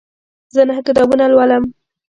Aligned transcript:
زه 0.53 0.61
نهه 0.67 0.81
کتابونه 0.87 1.25
لولم. 1.31 1.63